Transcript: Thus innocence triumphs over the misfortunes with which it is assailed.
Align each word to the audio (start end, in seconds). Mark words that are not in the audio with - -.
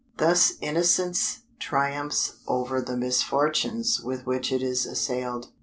Thus 0.17 0.53
innocence 0.61 1.41
triumphs 1.59 2.37
over 2.47 2.81
the 2.81 2.97
misfortunes 2.97 4.01
with 4.03 4.25
which 4.25 4.51
it 4.51 4.63
is 4.63 4.87
assailed. 4.87 5.49